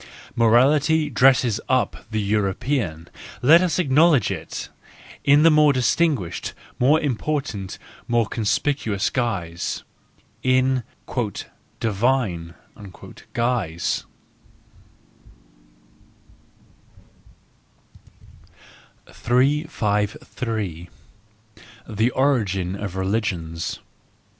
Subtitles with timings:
[0.35, 3.07] Morality dresses up the European
[3.43, 4.69] —let us acknowledge it!—
[5.23, 7.77] in more distinguished, more important,
[8.07, 9.83] more con¬ spicuous guise—
[10.41, 10.81] in"
[11.79, 12.55] divine"
[13.33, 14.03] guise—
[19.05, 20.89] 353
[21.87, 23.77] The Origin of Religions.